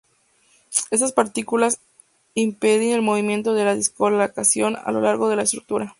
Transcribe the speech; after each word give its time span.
Estas 0.89 1.11
partículas 1.13 1.79
impedir 2.33 2.95
el 2.95 3.03
movimiento 3.03 3.53
de 3.53 3.75
dislocaciones 3.75 4.81
a 4.83 4.91
lo 4.91 4.99
largo 5.01 5.29
de 5.29 5.35
la 5.35 5.43
estructura. 5.43 5.89